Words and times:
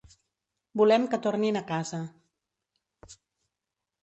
Volem 0.81 1.05
que 1.11 1.19
tornin 1.25 1.59
a 1.61 1.63
casa. 1.73 2.01